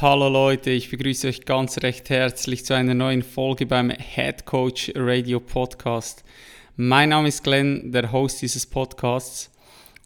[0.00, 4.90] Hallo Leute, ich begrüße euch ganz recht herzlich zu einer neuen Folge beim Head Coach
[4.96, 6.24] Radio Podcast.
[6.76, 9.52] Mein Name ist Glenn, der Host dieses Podcasts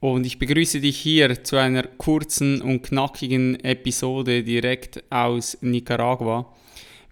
[0.00, 6.50] und ich begrüße dich hier zu einer kurzen und knackigen Episode direkt aus Nicaragua.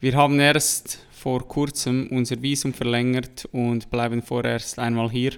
[0.01, 5.33] Wir haben erst vor kurzem unser Visum verlängert und bleiben vorerst einmal hier.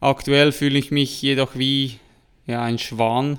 [0.00, 1.98] Aktuell fühle ich mich jedoch wie
[2.46, 3.38] ja, ein Schwan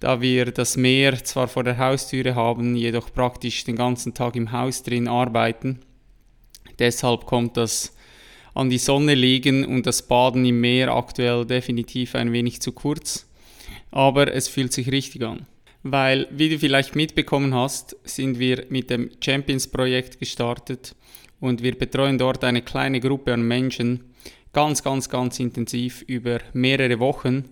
[0.00, 4.50] da wir das Meer zwar vor der Haustüre haben, jedoch praktisch den ganzen Tag im
[4.50, 5.80] Haus drin arbeiten.
[6.78, 7.94] Deshalb kommt das
[8.54, 13.28] an die Sonne liegen und das Baden im Meer aktuell definitiv ein wenig zu kurz.
[13.90, 15.46] Aber es fühlt sich richtig an.
[15.82, 20.94] Weil, wie du vielleicht mitbekommen hast, sind wir mit dem Champions-Projekt gestartet
[21.40, 24.04] und wir betreuen dort eine kleine Gruppe an Menschen
[24.52, 27.44] ganz, ganz, ganz intensiv über mehrere Wochen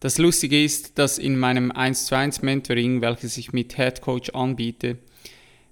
[0.00, 4.30] das Lustige ist, dass in meinem 1 zu 1 Mentoring, welches ich mit Head Coach
[4.30, 4.96] anbiete,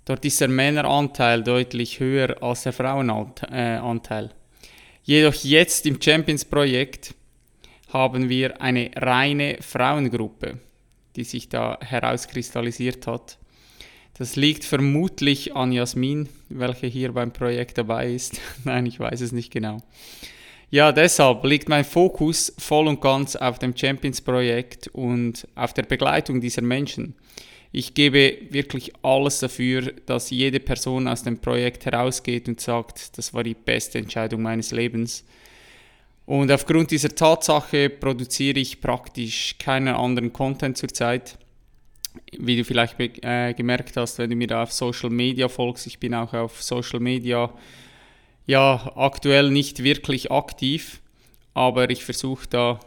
[0.04, 4.30] dort ist der Männeranteil deutlich höher als der Frauenanteil.
[5.02, 7.14] Jedoch jetzt im Champions Projekt
[7.90, 10.58] haben wir eine reine Frauengruppe,
[11.16, 13.38] die sich da herauskristallisiert hat.
[14.18, 18.40] Das liegt vermutlich an Jasmin, welche hier beim Projekt dabei ist.
[18.64, 19.78] Nein, ich weiß es nicht genau.
[20.70, 26.42] Ja, deshalb liegt mein Fokus voll und ganz auf dem Champions-Projekt und auf der Begleitung
[26.42, 27.14] dieser Menschen.
[27.72, 33.32] Ich gebe wirklich alles dafür, dass jede Person aus dem Projekt herausgeht und sagt, das
[33.32, 35.24] war die beste Entscheidung meines Lebens.
[36.26, 41.38] Und aufgrund dieser Tatsache produziere ich praktisch keinen anderen Content zurzeit.
[42.38, 45.98] Wie du vielleicht äh, gemerkt hast, wenn du mir da auf Social Media folgst, ich
[45.98, 47.50] bin auch auf Social Media
[48.48, 51.00] ja aktuell nicht wirklich aktiv,
[51.54, 52.80] aber ich versuche da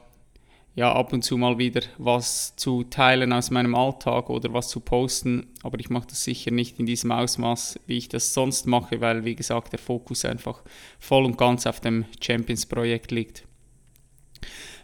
[0.74, 4.80] ja ab und zu mal wieder was zu teilen aus meinem Alltag oder was zu
[4.80, 9.02] posten, aber ich mache das sicher nicht in diesem Ausmaß, wie ich das sonst mache,
[9.02, 10.64] weil wie gesagt der Fokus einfach
[11.00, 13.44] voll und ganz auf dem Champions Projekt liegt.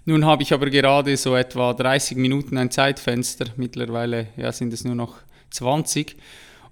[0.06, 4.84] Nun habe ich aber gerade so etwa 30 Minuten ein Zeitfenster, mittlerweile ja, sind es
[4.84, 5.18] nur noch
[5.50, 6.18] 20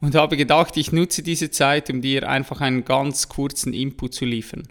[0.01, 4.25] und habe gedacht, ich nutze diese Zeit, um dir einfach einen ganz kurzen Input zu
[4.25, 4.67] liefern.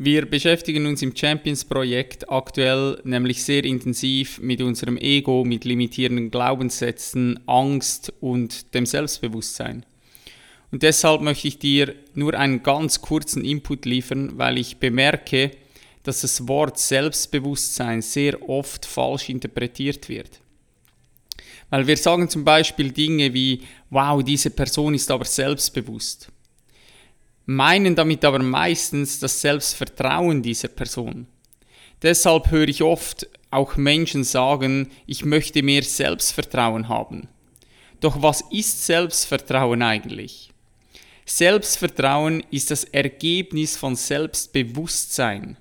[0.00, 7.40] Wir beschäftigen uns im Champions-Projekt aktuell nämlich sehr intensiv mit unserem Ego, mit limitierenden Glaubenssätzen,
[7.48, 9.84] Angst und dem Selbstbewusstsein.
[10.70, 15.50] Und deshalb möchte ich dir nur einen ganz kurzen Input liefern, weil ich bemerke,
[16.04, 20.40] dass das Wort Selbstbewusstsein sehr oft falsch interpretiert wird.
[21.70, 26.28] Weil wir sagen zum Beispiel Dinge wie, wow, diese Person ist aber selbstbewusst.
[27.46, 31.26] Meinen damit aber meistens das Selbstvertrauen dieser Person.
[32.02, 37.28] Deshalb höre ich oft auch Menschen sagen, ich möchte mehr Selbstvertrauen haben.
[38.00, 40.50] Doch was ist Selbstvertrauen eigentlich?
[41.24, 45.56] Selbstvertrauen ist das Ergebnis von Selbstbewusstsein.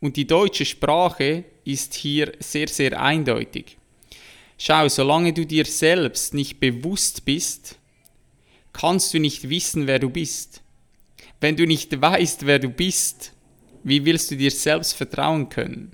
[0.00, 3.76] Und die deutsche Sprache ist hier sehr, sehr eindeutig.
[4.64, 7.80] Schau, solange du dir selbst nicht bewusst bist,
[8.72, 10.62] kannst du nicht wissen, wer du bist.
[11.40, 13.32] Wenn du nicht weißt, wer du bist,
[13.82, 15.90] wie willst du dir selbst vertrauen können?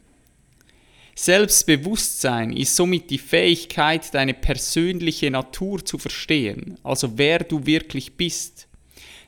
[1.14, 8.68] Selbstbewusstsein ist somit die Fähigkeit, deine persönliche Natur zu verstehen, also wer du wirklich bist,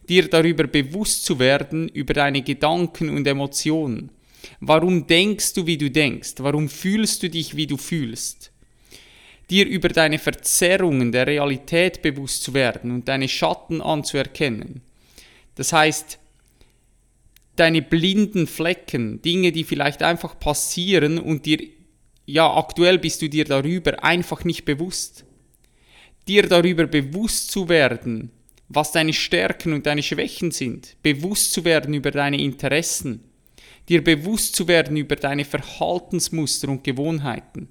[0.07, 4.11] dir darüber bewusst zu werden, über deine Gedanken und Emotionen.
[4.61, 6.35] Warum denkst du, wie du denkst?
[6.41, 8.51] Warum fühlst du dich, wie du fühlst?
[9.51, 14.83] Dir über deine Verzerrungen der Realität bewusst zu werden und deine Schatten anzuerkennen.
[15.57, 16.19] Das heißt,
[17.57, 21.59] deine blinden Flecken, Dinge, die vielleicht einfach passieren und dir,
[22.27, 25.25] ja, aktuell bist du dir darüber einfach nicht bewusst.
[26.29, 28.31] Dir darüber bewusst zu werden,
[28.69, 33.25] was deine Stärken und deine Schwächen sind, bewusst zu werden über deine Interessen,
[33.89, 37.69] dir bewusst zu werden über deine Verhaltensmuster und Gewohnheiten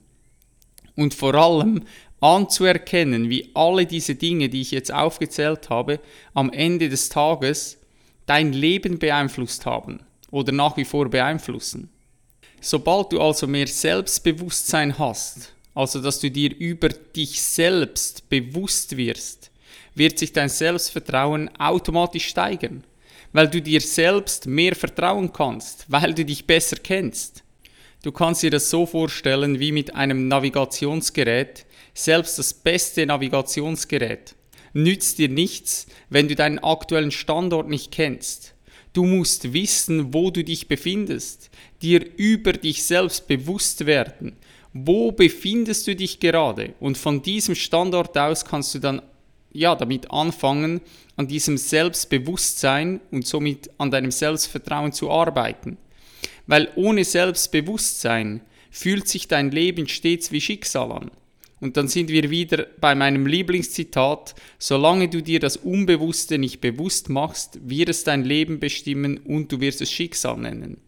[1.00, 1.84] und vor allem
[2.20, 6.00] anzuerkennen, wie alle diese Dinge, die ich jetzt aufgezählt habe,
[6.34, 7.78] am Ende des Tages
[8.26, 11.90] dein Leben beeinflusst haben oder nach wie vor beeinflussen.
[12.62, 19.50] Sobald du also mehr Selbstbewusstsein hast, also dass du dir über dich selbst bewusst wirst,
[19.96, 22.84] wird sich dein Selbstvertrauen automatisch steigern,
[23.32, 27.44] weil du dir selbst mehr vertrauen kannst, weil du dich besser kennst.
[28.02, 34.36] Du kannst dir das so vorstellen wie mit einem Navigationsgerät, selbst das beste Navigationsgerät
[34.74, 38.54] nützt dir nichts, wenn du deinen aktuellen Standort nicht kennst.
[38.94, 41.50] Du musst wissen, wo du dich befindest,
[41.82, 44.36] dir über dich selbst bewusst werden.
[44.74, 46.74] Wo befindest du dich gerade?
[46.80, 49.02] Und von diesem Standort aus kannst du dann
[49.52, 50.82] ja damit anfangen,
[51.16, 55.78] an diesem Selbstbewusstsein und somit an deinem Selbstvertrauen zu arbeiten.
[56.50, 58.42] Weil ohne Selbstbewusstsein
[58.72, 61.12] fühlt sich dein Leben stets wie Schicksal an.
[61.60, 67.08] Und dann sind wir wieder bei meinem Lieblingszitat, solange du dir das Unbewusste nicht bewusst
[67.08, 70.82] machst, wird es dein Leben bestimmen und du wirst es Schicksal nennen.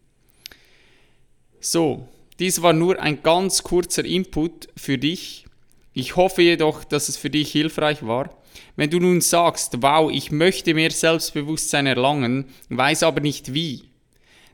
[1.59, 2.07] So,
[2.39, 5.45] dies war nur ein ganz kurzer Input für dich.
[5.93, 8.35] Ich hoffe jedoch, dass es für dich hilfreich war.
[8.75, 13.90] Wenn du nun sagst, wow, ich möchte mehr Selbstbewusstsein erlangen, weiß aber nicht wie,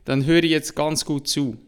[0.08, 1.58] dann höre jetzt ganz gut zu.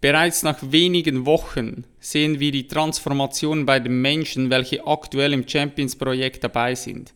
[0.00, 6.44] Bereits nach wenigen Wochen sehen wir die Transformation bei den Menschen, welche aktuell im Champions-Projekt
[6.44, 7.12] dabei sind.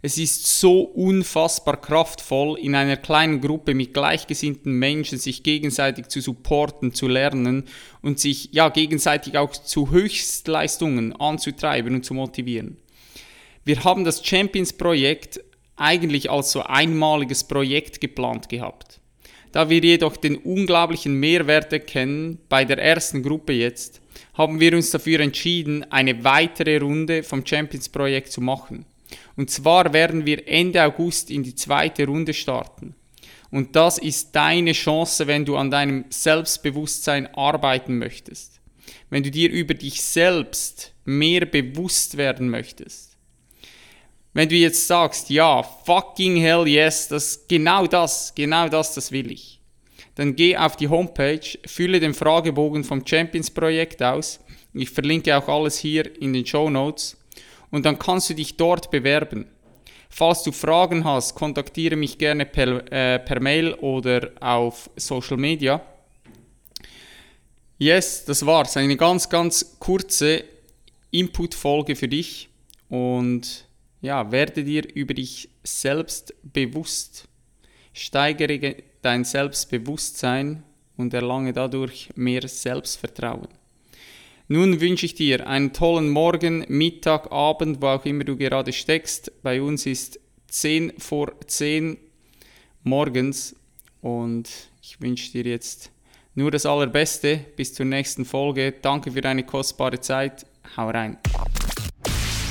[0.00, 6.22] Es ist so unfassbar kraftvoll, in einer kleinen Gruppe mit gleichgesinnten Menschen sich gegenseitig zu
[6.22, 7.64] supporten, zu lernen
[8.00, 12.78] und sich ja gegenseitig auch zu Höchstleistungen anzutreiben und zu motivieren.
[13.66, 15.40] Wir haben das Champions-Projekt
[15.76, 18.98] eigentlich als so einmaliges Projekt geplant gehabt.
[19.52, 24.00] Da wir jedoch den unglaublichen Mehrwert erkennen, bei der ersten Gruppe jetzt,
[24.34, 28.84] haben wir uns dafür entschieden, eine weitere Runde vom Champions-Projekt zu machen.
[29.36, 32.94] Und zwar werden wir Ende August in die zweite Runde starten.
[33.50, 38.60] Und das ist deine Chance, wenn du an deinem Selbstbewusstsein arbeiten möchtest.
[39.08, 43.07] Wenn du dir über dich selbst mehr bewusst werden möchtest.
[44.38, 49.32] Wenn du jetzt sagst, ja, fucking hell yes, das, genau das, genau das, das will
[49.32, 49.58] ich.
[50.14, 54.38] Dann geh auf die Homepage, fülle den Fragebogen vom Champions Projekt aus.
[54.74, 57.16] Ich verlinke auch alles hier in den Show Notes.
[57.72, 59.46] Und dann kannst du dich dort bewerben.
[60.08, 65.82] Falls du Fragen hast, kontaktiere mich gerne per, äh, per Mail oder auf Social Media.
[67.76, 68.76] Yes, das war's.
[68.76, 70.44] Eine ganz, ganz kurze
[71.10, 72.48] Input-Folge für dich.
[72.88, 73.66] Und
[74.00, 77.28] ja, werde dir über dich selbst bewusst.
[77.92, 80.62] Steigere dein Selbstbewusstsein
[80.96, 83.48] und erlange dadurch mehr Selbstvertrauen.
[84.48, 89.30] Nun wünsche ich dir einen tollen Morgen, Mittag, Abend, wo auch immer du gerade steckst.
[89.42, 90.18] Bei uns ist
[90.48, 91.98] 10 vor 10
[92.82, 93.54] morgens
[94.00, 94.48] und
[94.82, 95.90] ich wünsche dir jetzt
[96.34, 97.44] nur das Allerbeste.
[97.56, 98.72] Bis zur nächsten Folge.
[98.80, 100.46] Danke für deine kostbare Zeit.
[100.76, 101.18] Hau rein.